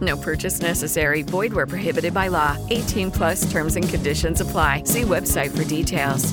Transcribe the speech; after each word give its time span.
No 0.00 0.16
purchase 0.16 0.60
necessary. 0.60 1.22
Void 1.22 1.52
where 1.52 1.66
prohibited 1.66 2.14
by 2.14 2.28
law. 2.28 2.56
18 2.70 3.10
plus 3.10 3.50
terms 3.50 3.76
and 3.76 3.88
conditions 3.88 4.40
apply. 4.40 4.84
See 4.84 5.02
website 5.02 5.56
for 5.56 5.64
details. 5.64 6.32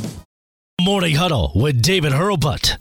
Morning 0.80 1.16
Huddle 1.16 1.52
with 1.56 1.82
David 1.82 2.14
Hurlbut. 2.14 2.78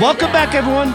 Welcome 0.00 0.32
back, 0.32 0.54
everyone. 0.54 0.94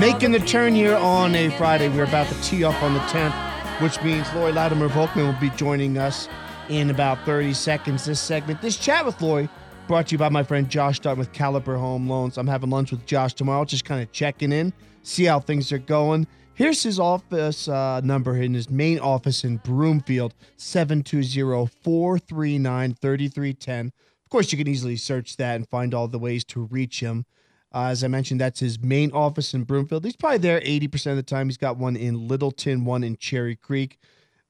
Making 0.00 0.32
the 0.32 0.38
turn 0.40 0.74
here 0.74 0.96
on 0.96 1.34
a 1.34 1.50
Friday. 1.58 1.88
We're 1.88 2.04
about 2.04 2.28
to 2.28 2.42
tee 2.42 2.64
up 2.64 2.82
on 2.82 2.94
the 2.94 3.00
10th, 3.00 3.80
which 3.82 4.02
means 4.02 4.26
Lori 4.34 4.52
Latimer 4.52 4.88
Volkman 4.88 5.32
will 5.32 5.40
be 5.40 5.50
joining 5.56 5.98
us 5.98 6.28
in 6.70 6.90
about 6.90 7.24
30 7.24 7.52
seconds. 7.54 8.04
This 8.04 8.20
segment, 8.20 8.60
this 8.60 8.76
chat 8.76 9.04
with 9.04 9.20
Lori, 9.20 9.48
brought 9.86 10.08
to 10.08 10.12
you 10.12 10.18
by 10.18 10.28
my 10.28 10.42
friend 10.42 10.68
Josh 10.68 11.00
Dutton 11.00 11.18
with 11.18 11.32
Caliber 11.32 11.76
Home 11.76 12.08
Loans. 12.08 12.38
I'm 12.38 12.46
having 12.46 12.70
lunch 12.70 12.90
with 12.90 13.06
Josh 13.06 13.34
tomorrow, 13.34 13.64
just 13.64 13.84
kind 13.84 14.02
of 14.02 14.10
checking 14.12 14.52
in, 14.52 14.72
see 15.02 15.24
how 15.24 15.40
things 15.40 15.72
are 15.72 15.78
going. 15.78 16.26
Here's 16.54 16.82
his 16.82 16.98
office 16.98 17.68
uh, 17.68 18.00
number 18.02 18.36
in 18.36 18.54
his 18.54 18.70
main 18.70 18.98
office 18.98 19.44
in 19.44 19.58
Broomfield, 19.58 20.34
720 20.56 21.70
439 21.82 22.94
3310. 22.94 23.92
Of 24.24 24.30
course, 24.30 24.50
you 24.50 24.58
can 24.58 24.66
easily 24.66 24.96
search 24.96 25.36
that 25.36 25.56
and 25.56 25.68
find 25.68 25.92
all 25.92 26.08
the 26.08 26.18
ways 26.18 26.44
to 26.46 26.64
reach 26.64 27.00
him. 27.00 27.26
Uh, 27.74 27.88
as 27.88 28.02
I 28.02 28.08
mentioned, 28.08 28.40
that's 28.40 28.60
his 28.60 28.80
main 28.80 29.12
office 29.12 29.52
in 29.52 29.64
Broomfield. 29.64 30.04
He's 30.04 30.16
probably 30.16 30.38
there 30.38 30.60
80% 30.60 31.10
of 31.10 31.16
the 31.16 31.22
time. 31.22 31.48
He's 31.48 31.58
got 31.58 31.76
one 31.76 31.94
in 31.94 32.26
Littleton, 32.26 32.86
one 32.86 33.04
in 33.04 33.18
Cherry 33.18 33.54
Creek. 33.54 33.98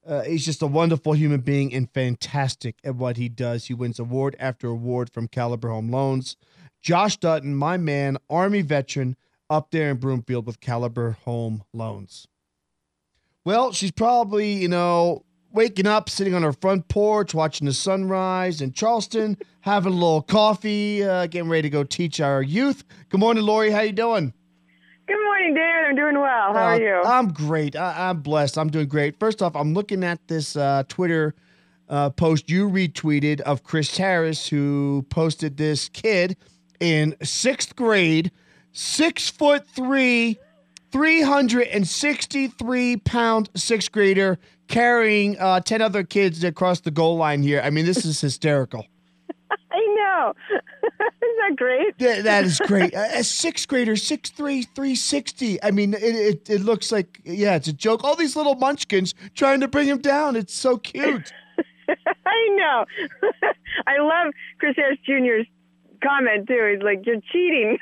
Uh, 0.07 0.23
he's 0.23 0.45
just 0.45 0.61
a 0.61 0.67
wonderful 0.67 1.13
human 1.13 1.41
being 1.41 1.73
and 1.73 1.91
fantastic 1.91 2.77
at 2.83 2.95
what 2.95 3.17
he 3.17 3.27
does. 3.27 3.65
He 3.65 3.73
wins 3.73 3.99
award 3.99 4.37
after 4.39 4.67
award 4.67 5.09
from 5.09 5.27
Caliber 5.27 5.67
Home 5.67 5.91
Loans. 5.91 6.37
Josh 6.81 7.17
Dutton, 7.17 7.53
my 7.53 7.75
man, 7.75 8.17
Army 8.29 8.61
veteran, 8.61 9.17
up 9.49 9.71
there 9.71 9.89
in 9.89 9.97
Broomfield 9.97 10.45
with 10.45 10.61
Caliber 10.61 11.17
Home 11.25 11.63
Loans. 11.73 12.27
Well, 13.43 13.73
she's 13.73 13.91
probably, 13.91 14.53
you 14.53 14.69
know, 14.69 15.25
waking 15.51 15.87
up, 15.87 16.09
sitting 16.09 16.33
on 16.33 16.43
her 16.43 16.53
front 16.53 16.87
porch, 16.87 17.33
watching 17.33 17.65
the 17.65 17.73
sunrise 17.73 18.61
in 18.61 18.71
Charleston, 18.71 19.37
having 19.61 19.91
a 19.91 19.95
little 19.95 20.21
coffee, 20.21 21.03
uh, 21.03 21.27
getting 21.27 21.49
ready 21.49 21.63
to 21.63 21.69
go 21.69 21.83
teach 21.83 22.21
our 22.21 22.41
youth. 22.41 22.83
Good 23.09 23.19
morning, 23.19 23.43
Lori. 23.43 23.71
How 23.71 23.81
you 23.81 23.91
doing? 23.91 24.33
Good 25.07 25.23
morning, 25.23 25.53
Dan. 25.53 25.85
I'm 25.87 25.95
doing 25.95 26.19
well. 26.19 26.53
How 26.53 26.53
uh, 26.53 26.75
are 26.75 26.81
you? 26.81 27.01
I'm 27.05 27.29
great. 27.29 27.77
I- 27.77 28.09
am 28.09 28.19
blessed. 28.19 28.57
I'm 28.57 28.69
doing 28.69 28.89
great. 28.89 29.17
First 29.17 29.41
off, 29.41 29.55
I'm 29.55 29.73
looking 29.73 30.03
at 30.03 30.19
this 30.27 30.57
uh, 30.57 30.83
Twitter 30.89 31.33
uh, 31.87 32.09
post 32.09 32.49
you 32.49 32.69
retweeted 32.69 33.39
of 33.41 33.63
Chris 33.63 33.95
Harris, 33.95 34.49
who 34.49 35.05
posted 35.09 35.55
this 35.55 35.87
kid 35.87 36.35
in 36.81 37.15
sixth 37.23 37.77
grade, 37.77 38.33
six 38.73 39.29
foot 39.29 39.65
three, 39.65 40.37
363 40.91 42.97
pound 42.97 43.49
sixth 43.55 43.93
grader 43.93 44.37
carrying 44.67 45.39
uh, 45.39 45.61
10 45.61 45.81
other 45.81 46.03
kids 46.03 46.43
across 46.43 46.81
the 46.81 46.91
goal 46.91 47.15
line 47.15 47.43
here. 47.43 47.61
I 47.63 47.69
mean, 47.69 47.85
this 47.85 48.05
is 48.05 48.19
hysterical. 48.19 48.85
I 49.71 49.95
know. 49.95 50.33
Isn't 50.51 51.37
that 51.39 51.55
great? 51.55 51.93
Yeah, 51.97 52.21
that 52.21 52.45
is 52.45 52.59
great. 52.65 52.93
A 52.93 53.23
sixth 53.23 53.67
grader, 53.67 53.93
6'3, 53.93 54.33
360. 54.35 55.63
I 55.63 55.71
mean, 55.71 55.93
it, 55.93 56.01
it, 56.01 56.49
it 56.49 56.61
looks 56.61 56.91
like, 56.91 57.21
yeah, 57.23 57.55
it's 57.55 57.67
a 57.67 57.73
joke. 57.73 58.03
All 58.03 58.15
these 58.15 58.35
little 58.35 58.55
munchkins 58.55 59.13
trying 59.35 59.59
to 59.61 59.67
bring 59.67 59.87
him 59.87 59.99
down. 59.99 60.35
It's 60.35 60.53
so 60.53 60.77
cute. 60.77 61.31
I 62.25 62.49
know. 62.55 62.85
I 63.87 63.97
love 63.99 64.33
Chris 64.59 64.75
Harris 64.75 64.99
Jr.'s 65.05 65.47
comment, 66.03 66.47
too. 66.47 66.73
He's 66.73 66.83
like, 66.83 67.05
you're 67.05 67.21
cheating. 67.31 67.77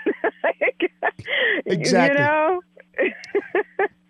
exactly. 1.65 2.19
You 2.19 2.25
know? 2.25 2.61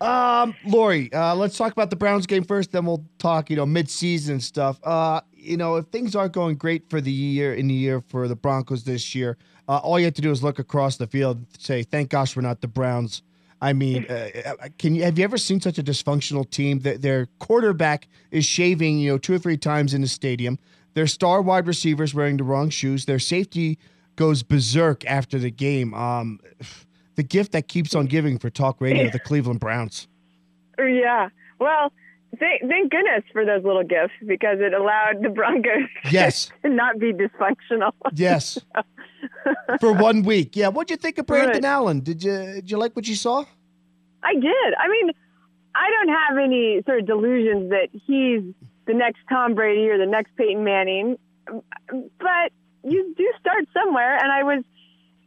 um, 0.00 0.54
Lori, 0.64 1.12
uh, 1.12 1.34
let's 1.34 1.56
talk 1.56 1.72
about 1.72 1.90
the 1.90 1.96
Browns 1.96 2.26
game 2.26 2.44
first. 2.44 2.72
Then 2.72 2.86
we'll 2.86 3.04
talk, 3.18 3.50
you 3.50 3.56
know, 3.56 3.66
mid-season 3.66 4.40
stuff. 4.40 4.78
Uh, 4.84 5.20
you 5.32 5.56
know, 5.56 5.76
if 5.76 5.86
things 5.86 6.14
aren't 6.14 6.32
going 6.32 6.56
great 6.56 6.88
for 6.90 7.00
the 7.00 7.10
year 7.10 7.54
in 7.54 7.68
the 7.68 7.74
year 7.74 8.00
for 8.00 8.28
the 8.28 8.36
Broncos 8.36 8.84
this 8.84 9.14
year, 9.14 9.36
uh, 9.68 9.78
all 9.78 9.98
you 9.98 10.04
have 10.04 10.14
to 10.14 10.22
do 10.22 10.30
is 10.30 10.42
look 10.42 10.58
across 10.58 10.96
the 10.96 11.06
field, 11.06 11.44
say, 11.58 11.82
"Thank 11.82 12.10
gosh 12.10 12.36
we're 12.36 12.42
not 12.42 12.60
the 12.60 12.68
Browns." 12.68 13.22
I 13.60 13.72
mean, 13.72 14.06
uh, 14.08 14.28
uh, 14.44 14.68
can 14.78 14.94
you 14.94 15.02
have 15.04 15.18
you 15.18 15.24
ever 15.24 15.38
seen 15.38 15.60
such 15.60 15.78
a 15.78 15.82
dysfunctional 15.82 16.48
team 16.48 16.80
that 16.80 17.02
their 17.02 17.26
quarterback 17.38 18.08
is 18.30 18.44
shaving, 18.44 18.98
you 18.98 19.10
know, 19.10 19.18
two 19.18 19.34
or 19.34 19.38
three 19.38 19.56
times 19.56 19.94
in 19.94 20.02
the 20.02 20.08
stadium? 20.08 20.58
Their 20.94 21.06
star 21.06 21.42
wide 21.42 21.66
receivers 21.66 22.14
wearing 22.14 22.36
the 22.36 22.44
wrong 22.44 22.70
shoes. 22.70 23.04
Their 23.04 23.18
safety 23.18 23.78
goes 24.16 24.42
berserk 24.42 25.04
after 25.06 25.38
the 25.38 25.50
game. 25.50 25.94
Um, 25.94 26.40
the 27.14 27.22
gift 27.22 27.52
that 27.52 27.68
keeps 27.68 27.94
on 27.94 28.06
giving 28.06 28.38
for 28.38 28.50
talk 28.50 28.80
radio, 28.80 29.10
the 29.10 29.18
Cleveland 29.24 29.60
Browns. 29.60 30.08
Yeah. 30.78 31.28
Well, 31.58 31.92
thank, 32.38 32.62
thank 32.68 32.90
goodness 32.90 33.24
for 33.32 33.44
those 33.44 33.64
little 33.64 33.84
gifts 33.84 34.14
because 34.26 34.58
it 34.60 34.74
allowed 34.74 35.22
the 35.22 35.30
Broncos 35.30 35.88
yes. 36.10 36.50
to 36.62 36.68
not 36.68 36.98
be 36.98 37.12
dysfunctional. 37.12 37.92
Yes. 38.12 38.58
for 39.80 39.92
one 39.92 40.22
week. 40.22 40.56
Yeah. 40.56 40.68
What'd 40.68 40.90
you 40.90 40.96
think 40.96 41.18
of 41.18 41.26
Brandon 41.26 41.64
Allen? 41.64 42.00
Did 42.00 42.22
you 42.22 42.36
did 42.56 42.70
you 42.70 42.78
like 42.78 42.94
what 42.94 43.08
you 43.08 43.14
saw? 43.14 43.44
I 44.22 44.34
did. 44.34 44.74
I 44.78 44.88
mean, 44.88 45.10
I 45.74 45.90
don't 45.90 46.08
have 46.08 46.38
any 46.38 46.82
sort 46.86 47.00
of 47.00 47.06
delusions 47.06 47.70
that 47.70 47.88
he's 47.92 48.42
the 48.86 48.94
next 48.94 49.18
Tom 49.28 49.54
Brady 49.54 49.88
or 49.88 49.98
the 49.98 50.06
next 50.06 50.36
Peyton 50.36 50.64
Manning, 50.64 51.16
but 51.46 52.52
you 52.86 53.14
do 53.16 53.32
start 53.40 53.66
somewhere. 53.72 54.16
And 54.16 54.30
I 54.30 54.42
was, 54.44 54.64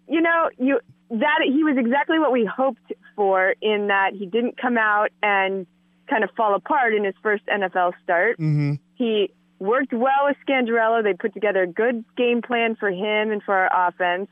you 0.08 0.22
know, 0.22 0.50
you 0.58 0.80
that 1.12 1.40
he 1.44 1.64
was 1.64 1.76
exactly 1.78 2.20
what 2.20 2.32
we 2.32 2.46
hoped 2.46 2.94
for 3.16 3.56
in 3.62 3.88
that 3.88 4.12
he 4.14 4.26
didn't 4.26 4.58
come 4.58 4.78
out 4.78 5.10
and 5.24 5.66
kind 6.08 6.24
of 6.24 6.30
fall 6.38 6.56
apart 6.56 6.94
in 6.94 7.04
his 7.04 7.16
first 7.22 7.44
NFL 7.48 7.94
start. 8.04 8.40
Mm-hmm. 8.40 8.76
He 8.96 9.32
worked 9.60 9.92
well 9.92 10.26
with 10.26 10.38
Scangarello. 10.48 11.04
They 11.04 11.14
put 11.14 11.34
together 11.34 11.64
a 11.64 11.68
good 11.68 12.06
game 12.16 12.42
plan 12.42 12.76
for 12.76 12.90
him 12.90 13.32
and 13.32 13.42
for 13.44 13.56
our 13.56 13.90
offense. 13.90 14.30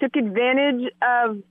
Took 0.00 0.16
advantage 0.16 0.90
of 1.00 1.42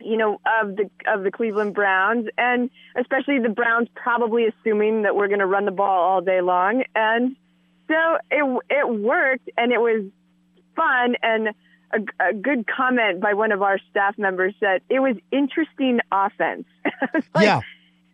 you 0.00 0.16
know 0.16 0.40
of 0.60 0.76
the 0.76 0.90
of 1.06 1.22
the 1.24 1.30
Cleveland 1.30 1.74
Browns 1.74 2.26
and 2.38 2.70
especially 2.96 3.38
the 3.38 3.48
Browns 3.48 3.88
probably 3.94 4.46
assuming 4.46 5.02
that 5.02 5.16
we're 5.16 5.28
going 5.28 5.40
to 5.40 5.46
run 5.46 5.64
the 5.64 5.70
ball 5.70 6.02
all 6.02 6.20
day 6.20 6.40
long 6.40 6.84
and 6.94 7.34
so 7.88 7.94
it 8.30 8.62
it 8.70 8.88
worked 8.88 9.48
and 9.56 9.72
it 9.72 9.80
was 9.80 10.04
fun 10.76 11.16
and 11.22 11.48
a, 11.92 12.28
a 12.30 12.34
good 12.34 12.66
comment 12.66 13.20
by 13.20 13.34
one 13.34 13.52
of 13.52 13.62
our 13.62 13.78
staff 13.90 14.18
members 14.18 14.54
said 14.60 14.82
it 14.88 15.00
was 15.00 15.16
interesting 15.32 16.00
offense. 16.12 16.66
like, 17.34 17.44
yeah. 17.44 17.60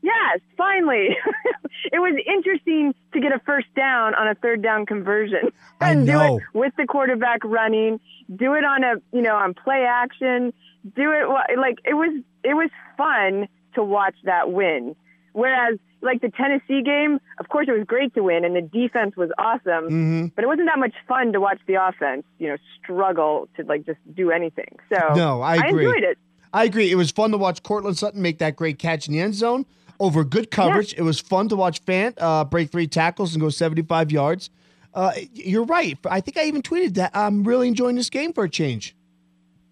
Yes, 0.02 0.40
finally. 0.56 1.16
it 1.92 1.98
was 1.98 2.20
interesting 2.26 2.92
to 3.12 3.20
get 3.20 3.32
a 3.32 3.38
first 3.46 3.72
down 3.76 4.14
on 4.14 4.26
a 4.26 4.34
third 4.34 4.60
down 4.60 4.84
conversion 4.84 5.52
I 5.80 5.92
and 5.92 6.06
do 6.06 6.20
it 6.20 6.42
with 6.52 6.72
the 6.76 6.86
quarterback 6.86 7.44
running, 7.44 8.00
do 8.34 8.54
it 8.54 8.64
on 8.64 8.82
a, 8.82 8.94
you 9.12 9.22
know, 9.22 9.36
on 9.36 9.54
play 9.54 9.86
action, 9.88 10.52
do 10.96 11.12
it 11.12 11.28
like 11.58 11.78
it 11.84 11.94
was 11.94 12.20
it 12.42 12.54
was 12.54 12.70
fun 12.96 13.46
to 13.74 13.84
watch 13.84 14.16
that 14.24 14.50
win. 14.50 14.96
Whereas 15.32 15.78
like 16.02 16.20
the 16.20 16.30
Tennessee 16.30 16.82
game, 16.82 17.18
of 17.38 17.48
course 17.48 17.66
it 17.68 17.72
was 17.72 17.84
great 17.86 18.12
to 18.14 18.22
win 18.22 18.44
and 18.44 18.54
the 18.56 18.60
defense 18.62 19.16
was 19.16 19.30
awesome, 19.38 19.84
Mm-hmm. 19.88 20.26
but 20.34 20.44
it 20.44 20.46
wasn't 20.48 20.68
that 20.68 20.78
much 20.78 20.94
fun 21.08 21.32
to 21.32 21.40
watch 21.40 21.60
the 21.66 21.74
offense, 21.74 22.24
you 22.38 22.48
know, 22.48 22.56
struggle 22.82 23.48
to 23.56 23.64
like 23.64 23.86
just 23.86 23.98
do 24.14 24.30
anything. 24.30 24.78
So 24.92 25.14
No, 25.14 25.40
I 25.40 25.56
agree. 25.56 25.86
enjoyed 25.86 26.02
it. 26.04 26.18
I 26.52 26.64
agree. 26.64 26.90
It 26.90 26.96
was 26.96 27.10
fun 27.10 27.30
to 27.30 27.38
watch 27.38 27.62
Courtland 27.62 27.96
Sutton 27.96 28.20
make 28.20 28.38
that 28.38 28.56
great 28.56 28.78
catch 28.78 29.06
in 29.06 29.14
the 29.14 29.20
end 29.20 29.34
zone 29.34 29.64
over 30.00 30.24
good 30.24 30.50
coverage. 30.50 30.92
It 30.94 31.02
was 31.02 31.18
fun 31.20 31.48
to 31.48 31.56
watch 31.56 31.84
Fant 31.84 32.14
uh, 32.18 32.44
break 32.44 32.70
three 32.70 32.86
tackles 32.88 33.32
and 33.34 33.40
go 33.40 33.48
75 33.48 34.10
yards. 34.12 34.50
Uh, 34.92 35.12
you're 35.32 35.64
right. 35.64 35.96
I 36.10 36.20
think 36.20 36.36
I 36.36 36.44
even 36.44 36.60
tweeted 36.60 36.94
that 36.94 37.12
I'm 37.14 37.44
really 37.44 37.68
enjoying 37.68 37.96
this 37.96 38.10
game 38.10 38.32
for 38.34 38.44
a 38.44 38.50
change. 38.50 38.94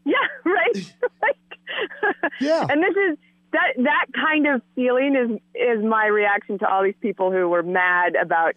Yeah, 0.06 0.15
right. 0.44 0.94
Yeah. 2.41 2.67
And 2.71 2.82
this 2.82 2.94
is 2.97 3.19
that 3.52 3.73
that 3.79 4.06
kind 4.14 4.47
of 4.47 4.62
feeling 4.75 5.17
is 5.17 5.41
is 5.55 5.85
my 5.85 6.06
reaction 6.06 6.58
to 6.58 6.69
all 6.69 6.82
these 6.82 6.94
people 7.00 7.32
who 7.32 7.49
were 7.49 7.62
mad 7.62 8.14
about 8.20 8.55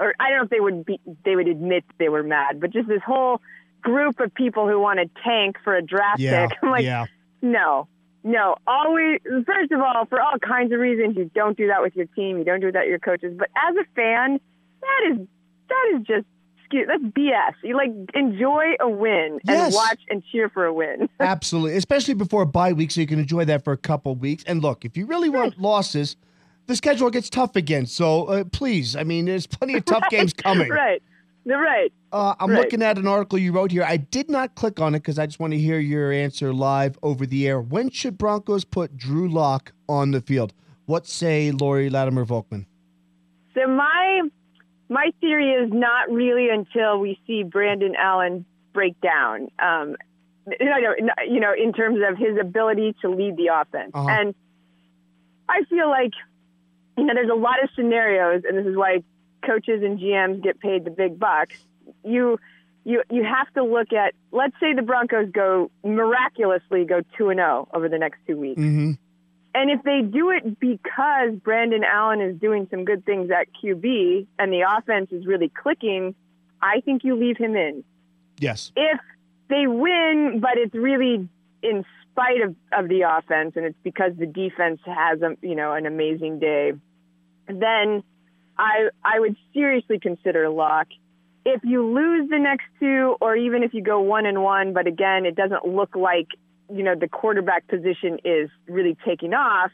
or 0.00 0.14
I 0.20 0.28
don't 0.30 0.38
know 0.38 0.44
if 0.44 0.50
they 0.50 0.60
would 0.60 0.84
be 0.84 1.00
they 1.24 1.36
would 1.36 1.48
admit 1.48 1.84
they 1.98 2.08
were 2.08 2.22
mad, 2.22 2.60
but 2.60 2.70
just 2.70 2.88
this 2.88 3.02
whole 3.04 3.40
group 3.82 4.20
of 4.20 4.34
people 4.34 4.68
who 4.68 4.80
want 4.80 4.98
to 4.98 5.22
tank 5.22 5.56
for 5.62 5.74
a 5.76 5.82
draft 5.82 6.20
Yeah, 6.20 6.48
pick. 6.48 6.58
I'm 6.62 6.70
like, 6.70 6.84
yeah. 6.84 7.06
no. 7.42 7.88
No, 8.24 8.56
always 8.66 9.20
first 9.46 9.70
of 9.70 9.80
all, 9.80 10.04
for 10.06 10.20
all 10.20 10.36
kinds 10.40 10.72
of 10.72 10.80
reasons, 10.80 11.16
you 11.16 11.30
don't 11.32 11.56
do 11.56 11.68
that 11.68 11.80
with 11.80 11.94
your 11.94 12.06
team, 12.06 12.38
you 12.38 12.44
don't 12.44 12.58
do 12.58 12.72
that 12.72 12.80
with 12.80 12.88
your 12.88 12.98
coaches. 12.98 13.32
But 13.38 13.48
as 13.54 13.76
a 13.76 13.84
fan, 13.94 14.40
that 14.80 15.12
is 15.12 15.28
that 15.68 15.92
is 15.94 16.06
just 16.06 16.26
excuse 16.66 16.86
that's 16.88 17.02
BS. 17.02 17.54
You 17.62 17.76
like 17.76 17.90
enjoy 18.14 18.64
a 18.80 18.88
win 18.88 19.38
Yes. 19.44 19.66
and 19.66 19.74
watch 19.74 20.00
and 20.10 20.22
cheer 20.30 20.48
for 20.48 20.64
a 20.64 20.72
win. 20.74 21.08
Absolutely, 21.20 21.76
especially 21.76 22.14
before 22.14 22.42
a 22.42 22.46
bye 22.46 22.72
week, 22.72 22.90
so 22.90 23.00
you 23.00 23.06
can 23.06 23.18
enjoy 23.18 23.44
that 23.44 23.64
for 23.64 23.72
a 23.72 23.76
couple 23.76 24.14
weeks. 24.16 24.44
And 24.46 24.62
look, 24.62 24.84
if 24.84 24.96
you 24.96 25.06
really 25.06 25.28
want 25.28 25.58
losses, 25.60 26.16
the 26.66 26.74
schedule 26.76 27.10
gets 27.10 27.30
tough 27.30 27.54
again. 27.56 27.86
So 27.86 28.24
uh, 28.26 28.44
please, 28.44 28.96
I 28.96 29.04
mean, 29.04 29.26
there's 29.26 29.46
plenty 29.46 29.74
of 29.74 29.84
tough 29.84 30.04
games 30.10 30.32
coming. 30.32 30.68
Right. 30.68 31.02
They're 31.44 31.58
right. 31.58 31.92
Uh, 32.12 32.34
I'm 32.40 32.50
Right. 32.50 32.58
looking 32.58 32.82
at 32.82 32.98
an 32.98 33.06
article 33.06 33.38
you 33.38 33.52
wrote 33.52 33.70
here. 33.70 33.84
I 33.84 33.98
did 33.98 34.28
not 34.28 34.56
click 34.56 34.80
on 34.80 34.96
it 34.96 34.98
because 34.98 35.16
I 35.18 35.26
just 35.26 35.38
want 35.38 35.52
to 35.52 35.58
hear 35.60 35.78
your 35.78 36.10
answer 36.10 36.52
live 36.52 36.98
over 37.04 37.24
the 37.24 37.46
air. 37.46 37.60
When 37.60 37.90
should 37.90 38.18
Broncos 38.18 38.64
put 38.64 38.96
Drew 38.96 39.28
Lock 39.28 39.72
on 39.88 40.10
the 40.10 40.20
field? 40.20 40.52
What 40.86 41.06
say 41.06 41.52
Lori 41.52 41.88
Latimer 41.88 42.24
Volkman? 42.26 42.66
So 43.54 43.66
my 43.68 44.22
my 44.88 45.10
theory 45.20 45.50
is 45.52 45.72
not 45.72 46.10
really 46.10 46.48
until 46.50 46.98
we 46.98 47.18
see 47.26 47.42
Brandon 47.42 47.94
Allen 47.96 48.44
break 48.72 49.00
down. 49.00 49.48
Um, 49.58 49.96
you 50.60 50.66
know, 50.66 50.94
you 51.28 51.40
know, 51.40 51.52
in 51.56 51.72
terms 51.72 51.98
of 52.08 52.16
his 52.16 52.38
ability 52.40 52.94
to 53.02 53.08
lead 53.10 53.36
the 53.36 53.48
offense, 53.48 53.90
Uh-huh. 53.94 54.08
and 54.08 54.34
I 55.48 55.62
feel 55.68 55.88
like 55.88 56.12
you 56.96 57.04
know, 57.04 57.12
there's 57.14 57.30
a 57.30 57.34
lot 57.34 57.62
of 57.62 57.68
scenarios, 57.74 58.42
and 58.48 58.56
this 58.56 58.66
is 58.66 58.76
why 58.76 59.02
coaches 59.44 59.82
and 59.82 59.98
GMs 59.98 60.42
get 60.42 60.58
paid 60.60 60.84
the 60.84 60.90
big 60.90 61.18
bucks. 61.18 61.56
You 62.04 62.38
you 62.84 63.02
you 63.10 63.24
have 63.24 63.52
to 63.54 63.64
look 63.64 63.92
at. 63.92 64.14
Let's 64.32 64.54
say 64.60 64.72
the 64.72 64.82
Broncos 64.82 65.30
go 65.32 65.70
miraculously 65.84 66.84
go 66.84 67.02
two 67.18 67.28
and 67.30 67.38
zero 67.38 67.68
over 67.74 67.88
the 67.88 67.98
next 67.98 68.18
two 68.26 68.36
weeks. 68.38 68.60
Mm-hmm. 68.60 68.92
And 69.56 69.70
if 69.70 69.82
they 69.84 70.02
do 70.02 70.28
it 70.28 70.60
because 70.60 71.30
Brandon 71.42 71.82
Allen 71.82 72.20
is 72.20 72.38
doing 72.38 72.68
some 72.70 72.84
good 72.84 73.06
things 73.06 73.30
at 73.30 73.46
QB 73.54 74.26
and 74.38 74.52
the 74.52 74.66
offense 74.76 75.10
is 75.12 75.24
really 75.24 75.48
clicking, 75.48 76.14
I 76.60 76.82
think 76.82 77.04
you 77.04 77.16
leave 77.16 77.38
him 77.38 77.56
in. 77.56 77.82
Yes. 78.38 78.70
If 78.76 79.00
they 79.48 79.66
win, 79.66 80.40
but 80.42 80.58
it's 80.58 80.74
really 80.74 81.26
in 81.62 81.86
spite 82.12 82.42
of, 82.42 82.54
of 82.70 82.90
the 82.90 83.04
offense 83.08 83.54
and 83.56 83.64
it's 83.64 83.78
because 83.82 84.12
the 84.18 84.26
defense 84.26 84.78
has 84.84 85.22
a, 85.22 85.38
you 85.40 85.54
know 85.54 85.72
an 85.72 85.86
amazing 85.86 86.38
day, 86.38 86.74
then 87.46 88.02
I 88.58 88.90
I 89.02 89.20
would 89.20 89.36
seriously 89.54 89.98
consider 89.98 90.50
Lock. 90.50 90.88
If 91.46 91.62
you 91.64 91.94
lose 91.94 92.28
the 92.28 92.38
next 92.38 92.66
two, 92.78 93.16
or 93.22 93.34
even 93.34 93.62
if 93.62 93.72
you 93.72 93.80
go 93.80 94.00
one 94.00 94.26
and 94.26 94.42
one, 94.42 94.74
but 94.74 94.86
again, 94.86 95.24
it 95.24 95.34
doesn't 95.34 95.66
look 95.66 95.96
like 95.96 96.28
you 96.72 96.82
know 96.82 96.94
the 96.94 97.08
quarterback 97.08 97.66
position 97.68 98.18
is 98.24 98.50
really 98.68 98.96
taking 99.04 99.34
off, 99.34 99.70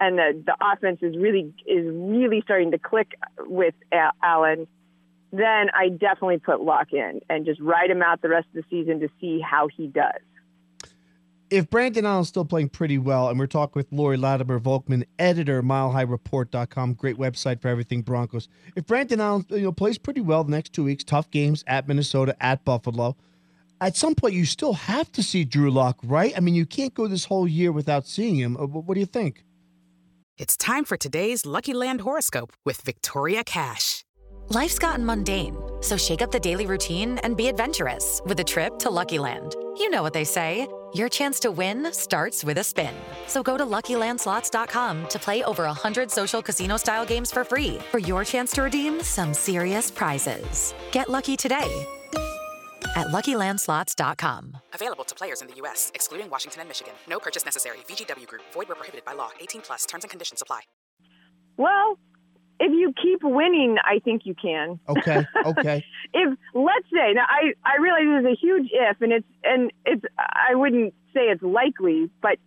and 0.00 0.18
the 0.18 0.42
the 0.44 0.56
offense 0.60 0.98
is 1.02 1.16
really 1.16 1.52
is 1.66 1.86
really 1.86 2.40
starting 2.42 2.70
to 2.72 2.78
click 2.78 3.14
with 3.40 3.74
Al- 3.92 4.12
Allen. 4.22 4.66
Then 5.32 5.70
I 5.74 5.88
definitely 5.88 6.38
put 6.38 6.60
Lock 6.60 6.92
in 6.92 7.20
and 7.30 7.46
just 7.46 7.60
ride 7.60 7.90
him 7.90 8.02
out 8.02 8.20
the 8.20 8.28
rest 8.28 8.48
of 8.48 8.54
the 8.54 8.64
season 8.68 9.00
to 9.00 9.08
see 9.18 9.40
how 9.40 9.68
he 9.74 9.86
does. 9.86 10.20
If 11.48 11.68
Brandon 11.68 12.06
Allen's 12.06 12.28
still 12.28 12.46
playing 12.46 12.70
pretty 12.70 12.96
well, 12.96 13.28
and 13.28 13.38
we're 13.38 13.46
talking 13.46 13.74
with 13.74 13.92
Lori 13.92 14.16
Latimer 14.16 14.58
Volkman, 14.58 15.04
editor, 15.18 15.62
milehighreport.com, 15.62 16.94
great 16.94 17.16
website 17.18 17.60
for 17.60 17.68
everything 17.68 18.00
Broncos. 18.00 18.48
If 18.74 18.86
Brandon 18.86 19.20
Allen 19.20 19.44
you 19.50 19.60
know, 19.60 19.72
plays 19.72 19.98
pretty 19.98 20.22
well 20.22 20.44
the 20.44 20.50
next 20.50 20.72
two 20.72 20.84
weeks, 20.84 21.04
tough 21.04 21.30
games 21.30 21.62
at 21.66 21.86
Minnesota, 21.86 22.34
at 22.42 22.64
Buffalo, 22.64 23.16
at 23.82 23.96
some 23.96 24.14
point 24.14 24.34
you 24.34 24.44
still 24.44 24.74
have 24.74 25.10
to 25.12 25.22
see 25.22 25.44
Drew 25.44 25.70
Lock, 25.70 25.98
right? 26.04 26.32
I 26.36 26.40
mean, 26.40 26.54
you 26.54 26.64
can't 26.64 26.94
go 26.94 27.08
this 27.08 27.24
whole 27.24 27.48
year 27.48 27.72
without 27.72 28.06
seeing 28.06 28.36
him. 28.36 28.56
Uh, 28.56 28.66
What 28.66 28.94
do 28.94 29.00
you 29.00 29.06
think? 29.06 29.44
It's 30.38 30.56
time 30.56 30.84
for 30.84 30.96
today's 30.96 31.44
Lucky 31.44 31.74
Land 31.74 32.00
horoscope 32.00 32.52
with 32.64 32.80
Victoria 32.80 33.44
Cash. 33.44 34.04
Life's 34.48 34.78
gotten 34.78 35.04
mundane, 35.04 35.56
so 35.82 35.96
shake 35.96 36.22
up 36.22 36.30
the 36.32 36.40
daily 36.40 36.66
routine 36.66 37.18
and 37.18 37.36
be 37.36 37.48
adventurous 37.48 38.20
with 38.24 38.40
a 38.40 38.44
trip 38.44 38.78
to 38.80 38.90
Lucky 38.90 39.18
Land. 39.18 39.54
You 39.78 39.90
know 39.90 40.02
what 40.02 40.12
they 40.12 40.24
say 40.24 40.66
your 40.94 41.08
chance 41.08 41.40
to 41.40 41.50
win 41.50 41.90
starts 41.90 42.44
with 42.44 42.58
a 42.58 42.64
spin. 42.64 42.92
So 43.26 43.42
go 43.42 43.56
to 43.56 43.64
luckylandslots.com 43.64 45.08
to 45.08 45.18
play 45.18 45.42
over 45.44 45.64
100 45.64 46.10
social 46.10 46.42
casino 46.42 46.76
style 46.76 47.06
games 47.06 47.30
for 47.30 47.44
free 47.44 47.78
for 47.90 47.98
your 47.98 48.24
chance 48.24 48.52
to 48.52 48.62
redeem 48.62 49.02
some 49.02 49.32
serious 49.32 49.90
prizes. 49.90 50.74
Get 50.90 51.08
lucky 51.08 51.34
today 51.36 51.86
at 52.96 53.08
luckylandslots.com. 53.08 54.56
Available 54.74 55.04
to 55.04 55.14
players 55.14 55.42
in 55.42 55.48
the 55.48 55.54
U.S., 55.56 55.90
excluding 55.94 56.30
Washington 56.30 56.60
and 56.60 56.68
Michigan. 56.68 56.94
No 57.08 57.18
purchase 57.18 57.44
necessary. 57.44 57.78
VGW 57.88 58.26
Group, 58.26 58.42
void 58.52 58.68
where 58.68 58.76
prohibited 58.76 59.04
by 59.04 59.12
law. 59.12 59.30
18 59.40 59.62
plus 59.62 59.86
terms 59.86 60.04
and 60.04 60.10
conditions 60.10 60.42
apply. 60.42 60.60
Well, 61.56 61.98
if 62.60 62.70
you 62.72 62.92
keep 63.02 63.20
winning, 63.22 63.76
I 63.84 63.98
think 63.98 64.22
you 64.24 64.34
can. 64.34 64.78
Okay, 64.88 65.24
okay. 65.46 65.84
if 66.14 66.38
let's 66.54 66.86
say 66.92 67.12
now 67.14 67.24
I 67.28 67.52
I 67.64 67.80
realize 67.80 68.02
there's 68.04 68.36
a 68.36 68.38
huge 68.40 68.68
if 68.72 69.00
and 69.00 69.12
it's 69.12 69.26
and 69.42 69.72
it's 69.84 70.02
I 70.18 70.54
wouldn't 70.54 70.94
say 71.12 71.22
it's 71.22 71.42
likely, 71.42 72.08
but 72.22 72.38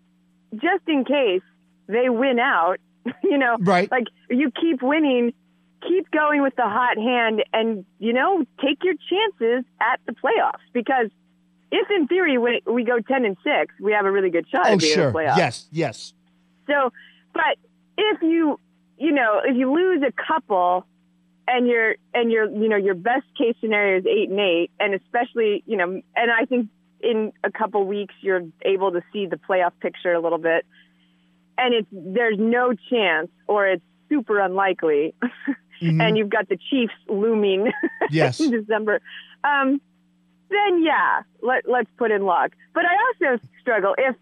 just 0.54 0.88
in 0.88 1.04
case 1.06 1.42
they 1.88 2.10
win 2.10 2.40
out, 2.40 2.78
you 3.24 3.38
know, 3.38 3.58
Right. 3.60 3.92
Like 3.92 4.06
you 4.30 4.52
keep 4.52 4.82
winning, 4.82 5.34
keep 5.88 6.10
going 6.12 6.42
with 6.42 6.56
the 6.56 6.64
hot 6.64 6.98
hand, 6.98 7.44
and 7.54 7.86
you 8.00 8.14
know 8.14 8.46
take 8.64 8.84
your 8.84 8.96
chances 9.10 9.66
at 9.82 10.00
the 10.06 10.14
playoffs 10.14 10.60
because 10.74 11.10
if 11.72 11.88
in 11.92 12.08
theory 12.08 12.38
we, 12.38 12.62
we 12.66 12.84
go 12.84 13.00
ten 13.00 13.26
and 13.26 13.38
six, 13.44 13.74
we 13.82 13.92
have 13.94 14.06
a 14.06 14.12
really 14.12 14.30
good 14.30 14.48
shot 14.50 14.68
Oh, 14.68 14.74
at 14.74 14.80
being 14.80 14.92
in 14.92 14.98
sure. 14.98 15.12
the 15.12 15.18
playoffs. 15.18 15.38
Yes, 15.38 15.68
yes. 15.72 16.14
So, 16.68 16.92
but 17.34 17.58
if 17.98 18.22
you, 18.22 18.60
you 18.98 19.12
know, 19.12 19.42
if 19.44 19.56
you 19.56 19.74
lose 19.74 20.02
a 20.08 20.12
couple 20.28 20.86
and 21.48 21.68
your 21.68 21.96
and 22.14 22.32
your 22.32 22.50
you 22.50 22.70
know 22.70 22.78
your 22.78 22.96
best 22.96 23.26
case 23.38 23.56
scenario 23.62 24.00
is 24.00 24.06
eight 24.06 24.30
and 24.30 24.40
eight, 24.40 24.72
and 24.80 24.94
especially 24.96 25.64
you 25.66 25.78
know, 25.78 25.86
and 26.16 26.32
I 26.32 26.46
think 26.46 26.70
in 27.02 27.32
a 27.44 27.52
couple 27.52 27.86
weeks 27.86 28.14
you're 28.22 28.42
able 28.64 28.92
to 28.94 29.02
see 29.14 29.28
the 29.28 29.36
playoff 29.38 29.74
picture 29.80 30.14
a 30.14 30.20
little 30.20 30.40
bit, 30.40 30.66
and 31.58 31.74
it's 31.74 31.88
there's 31.92 32.38
no 32.40 32.74
chance 32.90 33.30
or 33.48 33.68
it's 33.68 33.84
super 34.10 34.40
unlikely, 34.40 35.14
Mhm. 35.82 36.02
and 36.02 36.18
you've 36.18 36.30
got 36.30 36.48
the 36.50 36.58
Chiefs 36.58 36.94
looming 37.08 37.72
Yes. 38.10 38.40
in 38.40 38.52
December. 38.52 39.02
Um, 39.44 39.82
then 40.50 40.84
yeah, 40.84 41.22
let 41.42 41.68
let's 41.70 41.90
put 41.98 42.12
in 42.12 42.24
Luck. 42.26 42.52
But 42.74 42.84
I 42.86 42.96
also 43.30 43.44
struggle 43.62 43.96
if 43.98 44.16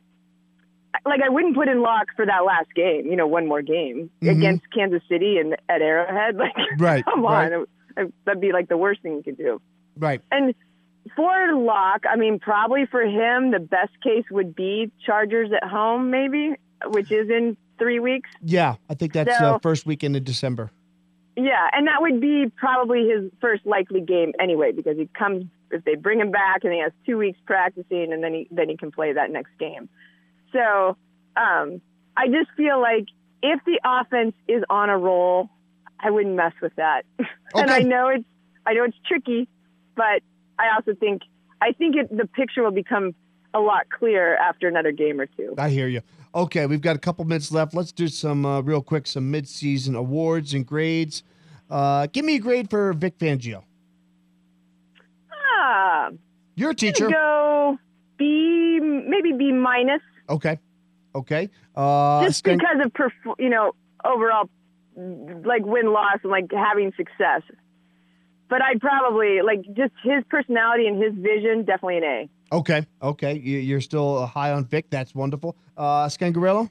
like 1.05 1.22
I 1.25 1.29
wouldn't 1.29 1.55
put 1.55 1.67
in 1.67 1.81
Luck 1.81 2.07
for 2.15 2.25
that 2.25 2.45
last 2.45 2.74
game. 2.75 3.07
You 3.07 3.15
know, 3.15 3.27
one 3.27 3.48
more 3.48 3.62
game 3.62 4.10
Mhm. 4.22 4.38
against 4.38 4.63
Kansas 4.74 5.01
City 5.10 5.38
and 5.38 5.53
at 5.69 5.81
Arrowhead. 5.81 6.36
Like, 6.38 6.53
Right, 6.77 7.03
come 7.05 7.24
right. 7.24 7.51
on, 7.53 7.65
It- 7.98 8.13
that'd 8.25 8.41
be 8.41 8.51
like 8.51 8.69
the 8.69 8.77
worst 8.77 9.01
thing 9.01 9.15
you 9.17 9.24
could 9.24 9.38
do. 9.38 9.62
Right. 9.98 10.22
And 10.31 10.55
for 11.15 11.53
Lock, 11.53 12.05
I 12.10 12.15
mean, 12.15 12.39
probably 12.39 12.86
for 12.86 13.01
him, 13.01 13.51
the 13.51 13.60
best 13.60 13.91
case 14.01 14.24
would 14.31 14.55
be 14.55 14.91
Chargers 15.05 15.51
at 15.51 15.67
home, 15.67 16.10
maybe, 16.10 16.55
which 16.88 17.12
is 17.12 17.29
in 17.29 17.57
three 17.77 18.00
weeks. 18.00 18.29
Yeah, 18.41 18.75
I 18.89 18.93
think 18.95 19.13
that's 19.13 19.38
So- 19.38 19.55
uh, 19.55 19.60
first 19.60 19.86
weekend 19.86 20.15
in 20.15 20.24
December. 20.24 20.72
Yeah, 21.35 21.67
and 21.71 21.87
that 21.87 22.01
would 22.01 22.21
be 22.21 22.51
probably 22.55 23.07
his 23.07 23.31
first 23.41 23.65
likely 23.65 24.01
game 24.01 24.33
anyway, 24.39 24.71
because 24.71 24.97
he 24.97 25.09
comes 25.17 25.45
if 25.71 25.83
they 25.83 25.95
bring 25.95 26.19
him 26.19 26.29
back 26.29 26.63
and 26.63 26.71
he 26.71 26.79
has 26.79 26.91
two 27.05 27.17
weeks 27.17 27.39
practicing, 27.45 28.13
and 28.13 28.23
then 28.23 28.33
he 28.33 28.47
then 28.51 28.69
he 28.69 28.77
can 28.77 28.91
play 28.91 29.13
that 29.13 29.31
next 29.31 29.51
game. 29.59 29.89
So 30.51 30.95
um, 31.35 31.81
I 32.15 32.27
just 32.27 32.51
feel 32.55 32.79
like 32.79 33.07
if 33.41 33.59
the 33.65 33.79
offense 33.83 34.35
is 34.47 34.63
on 34.69 34.89
a 34.89 34.97
roll, 34.97 35.49
I 35.99 36.11
wouldn't 36.11 36.35
mess 36.35 36.53
with 36.61 36.75
that. 36.75 37.05
and 37.55 37.71
I 37.71 37.79
know 37.79 38.09
it's 38.09 38.25
I 38.65 38.73
know 38.73 38.83
it's 38.83 38.97
tricky, 39.07 39.47
but 39.95 40.21
I 40.59 40.75
also 40.75 40.93
think 40.93 41.23
I 41.61 41.71
think 41.71 41.95
it, 41.95 42.15
the 42.15 42.27
picture 42.27 42.61
will 42.61 42.71
become 42.71 43.15
a 43.53 43.59
lot 43.59 43.89
clearer 43.89 44.35
after 44.35 44.67
another 44.67 44.91
game 44.91 45.19
or 45.19 45.25
two. 45.25 45.55
I 45.57 45.69
hear 45.69 45.87
you. 45.87 46.01
Okay, 46.35 46.65
we've 46.65 46.81
got 46.81 46.95
a 46.95 46.99
couple 46.99 47.23
minutes 47.25 47.51
left. 47.51 47.73
Let's 47.75 47.91
do 47.91 48.07
some 48.07 48.45
uh, 48.45 48.61
real 48.61 48.81
quick, 48.81 49.05
some 49.05 49.29
mid-season 49.29 49.95
awards 49.95 50.53
and 50.53 50.65
grades. 50.65 51.23
Uh, 51.69 52.07
give 52.11 52.25
me 52.25 52.35
a 52.35 52.39
grade 52.39 52.69
for 52.69 52.91
Vic 52.93 53.17
Fangio. 53.19 53.63
Ah, 55.31 56.09
You're 56.55 56.71
a 56.71 56.75
teacher. 56.75 57.09
Go 57.09 57.77
B, 58.17 58.79
maybe 58.81 59.31
B 59.33 59.51
minus. 59.51 60.01
Okay. 60.29 60.59
Okay. 61.15 61.49
Uh, 61.75 62.23
just 62.25 62.43
because 62.43 62.77
of 62.83 62.91
perf- 62.93 63.35
you 63.37 63.49
know 63.49 63.73
overall 64.03 64.49
like 64.95 65.63
win 65.65 65.91
loss 65.91 66.17
and 66.23 66.31
like 66.31 66.51
having 66.51 66.91
success. 66.97 67.41
But 68.49 68.61
I'd 68.61 68.81
probably 68.81 69.41
like 69.43 69.61
just 69.73 69.93
his 70.03 70.23
personality 70.29 70.87
and 70.87 71.01
his 71.01 71.13
vision 71.13 71.65
definitely 71.65 71.97
an 71.97 72.03
A. 72.03 72.29
okay. 72.53 72.86
Okay. 73.01 73.33
You- 73.38 73.60
You're 73.60 73.81
still 73.81 74.19
uh, 74.19 74.25
high 74.25 74.51
on 74.51 74.65
Vic. 74.65 74.86
That's 74.89 75.13
wonderful. 75.13 75.55
Uh, 75.77 76.05
Scangarello? 76.07 76.69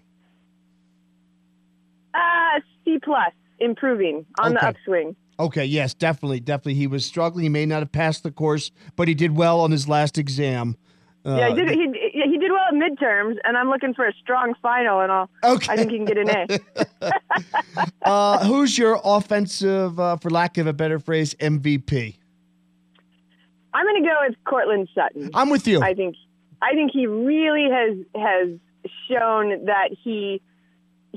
Uh 2.15 2.61
C 2.85 2.99
plus 3.03 3.33
improving 3.59 4.27
on 4.41 4.55
the 4.55 4.65
upswing. 4.67 5.17
Okay. 5.41 5.65
Yes, 5.65 5.95
definitely. 5.95 6.41
Definitely. 6.41 6.75
He 6.75 6.87
was 6.87 7.07
struggling. 7.07 7.43
He 7.45 7.49
may 7.49 7.65
not 7.67 7.79
have 7.81 7.93
passed 7.93 8.23
the 8.23 8.31
course, 8.31 8.71
but 8.97 9.09
he 9.09 9.15
did 9.15 9.35
well 9.37 9.61
on 9.61 9.71
his 9.71 9.89
last 9.89 10.19
exam. 10.19 10.77
Uh, 11.25 11.37
yeah, 11.37 11.49
he 11.51 11.55
did. 11.55 11.69
He, 11.71 12.11
yeah, 12.15 12.25
he 12.27 12.37
did 12.37 12.51
well 12.51 12.65
at 12.69 12.75
midterms, 12.75 13.37
and 13.45 13.57
I'm 13.57 13.69
looking 13.69 13.95
for 13.95 14.05
a 14.07 14.13
strong 14.21 14.55
final, 14.61 15.01
and 15.01 15.13
I'll. 15.13 15.31
Okay. 15.45 15.73
I 15.73 15.77
think 15.77 15.91
he 15.93 15.97
can 15.99 16.05
get 16.05 16.19
an 16.19 16.29
A. 16.31 17.13
uh, 18.09 18.45
who's 18.45 18.77
your 18.77 19.01
offensive, 19.05 19.99
uh, 20.01 20.17
for 20.17 20.31
lack 20.31 20.59
of 20.59 20.67
a 20.67 20.73
better 20.73 20.99
phrase, 20.99 21.35
MVP? 21.35 22.17
I'm 23.75 23.87
going 23.87 24.03
to 24.03 24.09
go 24.09 24.17
with 24.29 24.37
Courtland 24.45 24.89
Sutton. 24.95 25.31
I'm 25.35 25.51
with 25.51 25.67
you. 25.67 25.81
I 25.83 25.95
think 25.95 26.17
I 26.61 26.73
think 26.75 26.91
he 26.93 27.07
really 27.07 27.69
has 27.71 27.99
has 28.15 28.49
shown 29.09 29.65
that 29.67 29.89
he 30.05 30.41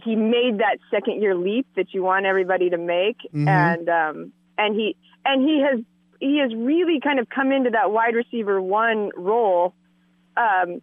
he 0.03 0.15
made 0.15 0.59
that 0.59 0.77
second 0.91 1.21
year 1.21 1.35
leap 1.35 1.67
that 1.75 1.93
you 1.93 2.03
want 2.03 2.25
everybody 2.25 2.69
to 2.69 2.77
make, 2.77 3.17
Mhm. 3.33 3.47
and 3.47 3.89
um, 3.89 4.33
and 4.57 4.75
he 4.75 4.95
and 5.25 5.41
he 5.47 5.61
has 5.61 5.79
he 6.19 6.39
has 6.39 6.53
really 6.55 6.99
kind 6.99 7.19
of 7.19 7.27
come 7.29 7.51
into 7.51 7.69
that 7.71 7.91
wide 7.91 8.15
receiver 8.15 8.61
one 8.61 9.11
role. 9.15 9.73
Um, 10.37 10.81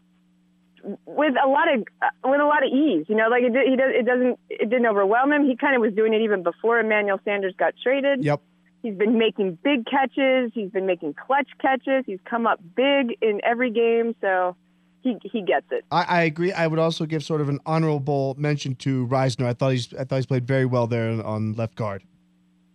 with 1.06 1.34
a 1.42 1.46
lot 1.48 1.72
of 1.72 1.84
uh, 2.02 2.06
with 2.28 2.40
a 2.40 2.44
lot 2.44 2.64
of 2.66 2.72
ease, 2.72 3.06
you 3.08 3.14
know, 3.14 3.28
like 3.28 3.44
it, 3.44 3.52
did- 3.52 3.68
he 3.68 3.76
does, 3.76 3.90
it 3.94 4.04
doesn't 4.06 4.38
it 4.50 4.68
didn't 4.68 4.86
overwhelm 4.86 5.32
him. 5.32 5.44
He 5.46 5.56
kind 5.56 5.76
of 5.76 5.80
was 5.80 5.94
doing 5.94 6.12
it 6.12 6.22
even 6.22 6.42
before 6.42 6.80
Emmanuel 6.80 7.20
Sanders 7.24 7.54
got 7.56 7.74
traded. 7.82 8.24
Yep. 8.24 8.40
He's 8.82 8.94
been 8.94 9.16
making 9.18 9.58
big 9.62 9.86
catches. 9.86 10.50
He's 10.54 10.70
been 10.70 10.86
making 10.86 11.14
clutch 11.14 11.48
catches. 11.60 12.04
He's 12.04 12.18
come 12.24 12.46
up 12.46 12.60
big 12.74 13.16
in 13.22 13.40
every 13.44 13.70
game, 13.70 14.14
so 14.20 14.56
he 15.02 15.16
he 15.22 15.42
gets 15.42 15.66
it. 15.70 15.84
I, 15.92 16.02
I 16.02 16.22
agree. 16.22 16.52
I 16.52 16.66
would 16.66 16.78
also 16.80 17.06
give 17.06 17.22
sort 17.22 17.40
of 17.40 17.48
an 17.48 17.60
honorable 17.64 18.34
mention 18.38 18.74
to 18.76 19.06
Risner. 19.06 19.46
I 19.46 19.52
thought 19.54 19.70
he's 19.70 19.94
I 19.94 20.04
thought 20.04 20.16
he's 20.16 20.26
played 20.26 20.46
very 20.46 20.66
well 20.66 20.86
there 20.88 21.24
on 21.24 21.52
left 21.54 21.76
guard. 21.76 22.02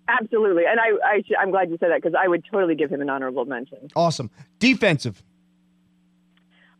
Absolutely, 0.10 0.64
and 0.66 0.80
I, 0.80 1.16
I 1.16 1.22
sh- 1.22 1.34
I'm 1.38 1.52
glad 1.52 1.70
you 1.70 1.78
said 1.82 1.90
that 1.92 2.02
because 2.02 2.16
I 2.18 2.30
would 2.30 2.46
totally 2.50 2.76
give 2.76 2.90
him 2.90 3.02
an 3.02 3.10
honorable 3.10 3.44
mention. 3.44 3.78
Awesome. 3.94 4.32
Defensive. 4.60 5.22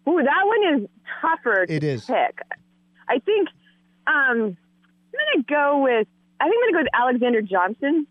Ooh, 0.08 0.24
that 0.24 0.46
one 0.46 0.82
is 0.84 0.90
tougher 1.22 1.66
to 1.66 1.74
It 1.74 1.84
is. 1.84 2.06
pick. 2.06 2.40
I 3.10 3.20
think 3.20 3.50
um, 4.08 4.14
I'm 4.16 4.58
gonna 5.12 5.44
go 5.50 5.80
with 5.84 6.08
I 6.40 6.46
think 6.46 6.56
I'm 6.56 6.72
gonna 6.72 6.72
go 6.72 6.80
with 6.84 6.94
Alexander 6.94 7.42
Johnson. 7.42 8.08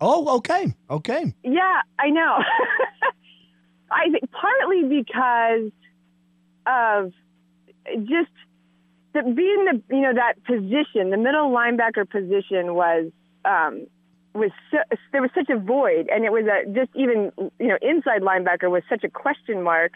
Oh, 0.00 0.36
okay. 0.38 0.74
Okay. 0.90 1.34
Yeah, 1.42 1.82
I 1.98 2.10
know. 2.10 2.38
I 3.90 4.10
think 4.10 4.30
partly 4.30 4.84
because 4.84 5.72
of 6.66 7.12
just 8.04 8.30
the, 9.14 9.22
being 9.22 9.64
the 9.64 9.82
you 9.94 10.02
know 10.02 10.14
that 10.14 10.42
position, 10.44 11.10
the 11.10 11.16
middle 11.16 11.50
linebacker 11.50 12.08
position 12.08 12.74
was 12.74 13.10
um, 13.44 13.86
was 14.34 14.50
so, 14.70 14.78
there 15.12 15.22
was 15.22 15.30
such 15.34 15.48
a 15.50 15.58
void, 15.58 16.08
and 16.12 16.24
it 16.24 16.32
was 16.32 16.44
a 16.46 16.70
just 16.72 16.90
even 16.94 17.32
you 17.58 17.68
know 17.68 17.78
inside 17.80 18.22
linebacker 18.22 18.70
was 18.70 18.82
such 18.88 19.04
a 19.04 19.08
question 19.08 19.62
mark, 19.62 19.92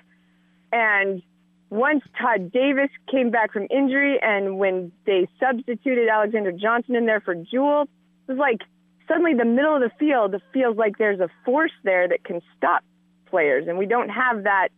and 0.72 1.22
once 1.70 2.02
Todd 2.20 2.52
Davis 2.52 2.90
came 3.10 3.30
back 3.30 3.52
from 3.52 3.66
injury, 3.70 4.18
and 4.20 4.58
when 4.58 4.92
they 5.06 5.28
substituted 5.40 6.08
Alexander 6.08 6.52
Johnson 6.52 6.96
in 6.96 7.06
there 7.06 7.20
for 7.20 7.34
Jewell, 7.34 7.82
it 7.82 8.32
was 8.32 8.38
like 8.38 8.60
suddenly 9.08 9.34
the 9.34 9.44
middle 9.44 9.74
of 9.74 9.82
the 9.82 9.90
field 9.98 10.34
feels 10.52 10.76
like 10.76 10.98
there's 10.98 11.20
a 11.20 11.28
force 11.44 11.72
there 11.84 12.08
that 12.08 12.24
can 12.24 12.40
stop 12.56 12.84
players, 13.26 13.66
and 13.68 13.78
we 13.78 13.86
don't 13.86 14.08
have 14.08 14.44
that 14.44 14.68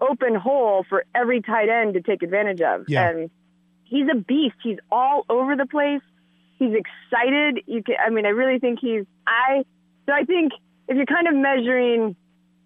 open 0.00 0.34
hole 0.34 0.84
for 0.88 1.04
every 1.14 1.40
tight 1.40 1.68
end 1.68 1.94
to 1.94 2.02
take 2.02 2.22
advantage 2.22 2.60
of. 2.60 2.84
Yeah. 2.88 3.08
And 3.08 3.30
he's 3.84 4.06
a 4.12 4.16
beast. 4.16 4.56
He's 4.62 4.78
all 4.90 5.24
over 5.28 5.56
the 5.56 5.66
place. 5.66 6.02
He's 6.58 6.74
excited. 6.74 7.64
You 7.66 7.82
can, 7.82 7.96
I 8.04 8.10
mean, 8.10 8.26
I 8.26 8.30
really 8.30 8.58
think 8.58 8.78
he's. 8.80 9.04
I 9.26 9.64
so 10.06 10.12
I 10.12 10.24
think 10.24 10.52
if 10.88 10.96
you're 10.96 11.06
kind 11.06 11.28
of 11.28 11.34
measuring 11.34 12.16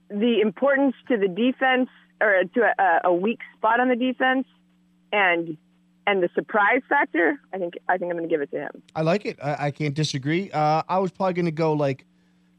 the 0.08 0.40
importance 0.40 0.94
to 1.08 1.16
the 1.16 1.28
defense 1.28 1.88
or 2.20 2.42
to 2.54 2.60
a, 2.78 3.08
a 3.08 3.14
weak 3.14 3.40
spot 3.56 3.80
on 3.80 3.88
the 3.88 3.96
defense, 3.96 4.46
and 5.12 5.56
and 6.06 6.22
the 6.22 6.28
surprise 6.34 6.82
factor, 6.88 7.40
I 7.52 7.58
think 7.58 7.74
I 7.88 7.98
think 7.98 8.10
I'm 8.10 8.18
going 8.18 8.28
to 8.28 8.32
give 8.32 8.40
it 8.40 8.50
to 8.52 8.60
him. 8.60 8.82
I 8.94 9.02
like 9.02 9.26
it. 9.26 9.38
I, 9.42 9.66
I 9.66 9.70
can't 9.70 9.94
disagree. 9.94 10.50
Uh, 10.50 10.82
I 10.88 10.98
was 10.98 11.10
probably 11.10 11.34
going 11.34 11.46
to 11.46 11.50
go 11.50 11.72
like 11.72 12.06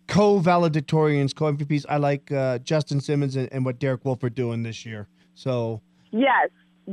co-valedictorians, 0.07 1.35
co-MVPs. 1.35 1.85
I 1.89 1.97
like 1.97 2.31
uh, 2.31 2.59
Justin 2.59 3.01
Simmons 3.01 3.35
and, 3.35 3.51
and 3.51 3.65
what 3.65 3.79
Derek 3.79 4.05
Wolfe 4.05 4.23
are 4.23 4.29
doing 4.29 4.63
this 4.63 4.85
year. 4.85 5.07
So 5.35 5.81
Yes, 6.11 6.49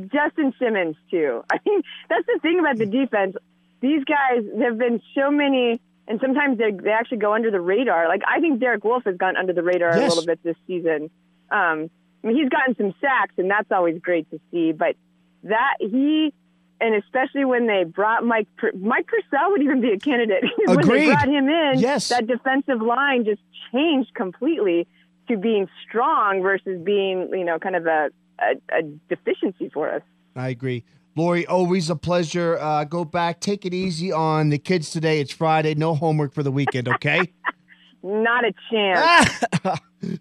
Justin 0.07 0.53
Simmons 0.59 0.97
too. 1.11 1.43
I 1.53 1.59
mean, 1.67 1.83
that's 2.09 2.27
the 2.27 2.39
thing 2.41 2.61
about 2.61 2.79
the 2.79 2.87
defense. 2.87 3.37
These 3.81 4.05
guys 4.05 4.45
there 4.57 4.71
have 4.71 4.79
been 4.79 5.03
so 5.15 5.31
many, 5.31 5.81
and 6.09 6.21
sometimes 6.21 6.59
they 6.59 6.71
they 6.71 6.91
actually 6.91 7.19
go 7.19 7.35
under 7.35 7.51
the 7.51 7.61
radar. 7.61 8.09
Like 8.09 8.23
I 8.27 8.41
think 8.41 8.61
Derek 8.61 8.85
Wolfe 8.85 9.05
has 9.05 9.17
gone 9.17 9.37
under 9.37 9.53
the 9.53 9.63
radar 9.63 9.91
a 9.91 10.01
little 10.01 10.25
bit 10.25 10.43
this 10.43 10.57
season. 10.67 11.11
Um, 11.51 11.91
I 12.23 12.29
mean, 12.29 12.37
he's 12.37 12.49
gotten 12.49 12.75
some 12.77 12.95
sacks, 13.01 13.35
and 13.37 13.51
that's 13.51 13.71
always 13.71 14.01
great 14.01 14.31
to 14.31 14.41
see. 14.51 14.73
But 14.73 14.97
that 15.45 15.77
he, 15.79 16.33
and 16.81 16.95
especially 16.95 17.45
when 17.45 17.67
they 17.67 17.85
brought 17.85 18.25
Mike 18.25 18.49
Mike 18.79 19.07
Purcell 19.07 19.51
would 19.51 19.63
even 19.63 19.81
be 19.81 19.91
a 19.91 19.99
candidate 19.99 20.45
when 20.67 20.79
Agreed. 20.79 21.01
they 21.01 21.07
brought 21.07 21.29
him 21.29 21.49
in. 21.49 21.79
Yes. 21.79 22.09
that 22.09 22.27
defensive 22.27 22.81
line 22.83 23.25
just 23.25 23.41
changed 23.73 24.15
completely 24.15 24.87
to 25.29 25.37
being 25.37 25.69
strong 25.87 26.43
versus 26.43 26.81
being 26.83 27.29
you 27.33 27.45
know 27.45 27.59
kind 27.59 27.77
of 27.77 27.87
a 27.87 28.11
a, 28.41 28.79
a 28.79 28.83
deficiency 29.09 29.71
for 29.73 29.91
us. 29.91 30.03
I 30.37 30.49
agree. 30.49 30.85
Lori, 31.17 31.47
always 31.47 31.91
a 31.91 31.97
pleasure. 31.97 32.59
Uh, 32.59 32.83
go 32.85 33.05
back, 33.05 33.41
take 33.41 33.65
it 33.65 33.73
easy 33.73 34.11
on 34.11 34.49
the 34.49 34.59
kids 34.59 34.91
today. 34.91 35.21
It's 35.21 35.33
Friday. 35.33 35.75
No 35.77 35.95
homework 35.95 36.35
for 36.35 36.43
the 36.43 36.51
weekend, 36.51 36.89
okay? 36.89 37.33
Not 38.03 38.45
a 38.45 38.53
chance. 38.71 39.45
uh, 39.65 39.77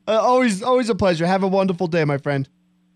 always, 0.07 0.61
always 0.61 0.89
a 0.89 0.95
pleasure. 0.95 1.25
Have 1.25 1.41
a 1.41 1.47
wonderful 1.47 1.87
day, 1.87 2.05
my 2.05 2.19
friend. 2.19 2.47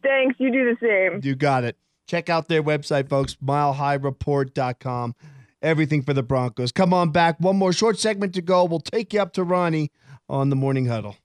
Thanks. 0.03 0.35
You 0.39 0.51
do 0.51 0.75
the 0.75 0.77
same. 0.79 1.21
You 1.23 1.35
got 1.35 1.63
it. 1.63 1.75
Check 2.07 2.29
out 2.29 2.47
their 2.47 2.63
website, 2.63 3.09
folks, 3.09 3.35
milehighreport.com. 3.43 5.15
Everything 5.61 6.01
for 6.01 6.13
the 6.13 6.23
Broncos. 6.23 6.71
Come 6.71 6.93
on 6.93 7.11
back. 7.11 7.39
One 7.39 7.57
more 7.57 7.73
short 7.73 7.99
segment 7.99 8.33
to 8.35 8.41
go. 8.41 8.63
We'll 8.63 8.79
take 8.79 9.13
you 9.13 9.19
up 9.21 9.33
to 9.33 9.43
Ronnie 9.43 9.91
on 10.29 10.49
the 10.49 10.55
morning 10.55 10.85
huddle. 10.85 11.17